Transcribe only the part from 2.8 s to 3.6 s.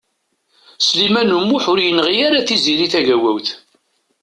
Tagawawt.